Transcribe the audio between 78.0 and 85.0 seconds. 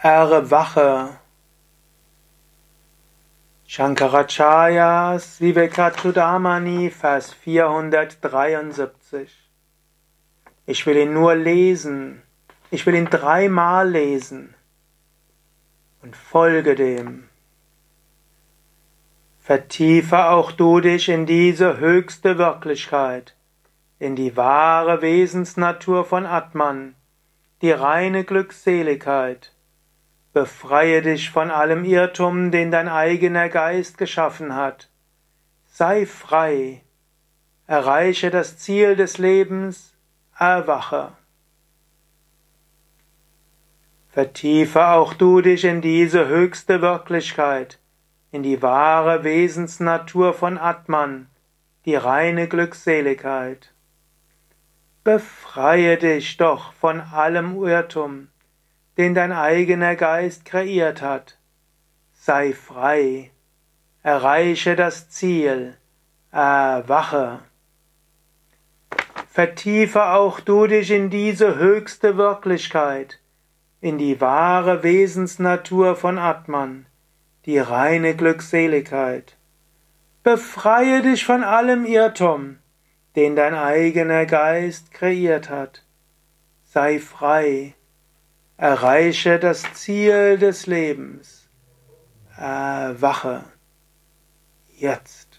Glückseligkeit. Befreie dich von allem Irrtum, den dein eigener Geist